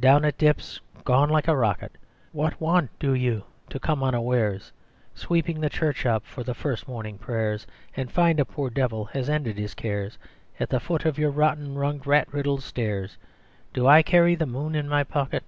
[0.00, 1.98] Down it dips, gone like a rocket.
[2.32, 4.72] What, you want, do you, to come unawares,
[5.14, 9.58] Sweeping the church up for first morning prayers, And find a poor devil has ended
[9.58, 10.16] his cares
[10.58, 13.18] At the foot of your rotten runged rat riddled stairs?
[13.74, 15.44] Do I carry the moon in my pocket?"